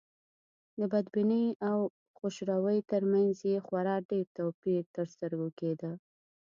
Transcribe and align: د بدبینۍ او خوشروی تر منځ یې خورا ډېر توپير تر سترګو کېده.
د 0.79 0.81
بدبینۍ 0.91 1.45
او 1.69 1.77
خوشروی 2.17 2.77
تر 2.91 3.01
منځ 3.11 3.35
یې 3.49 3.57
خورا 3.65 3.95
ډېر 4.09 4.25
توپير 4.37 4.83
تر 4.95 5.05
سترګو 5.13 5.49
کېده. 5.59 5.91